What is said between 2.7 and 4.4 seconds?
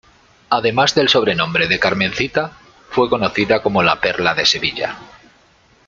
fue conocida como La Perla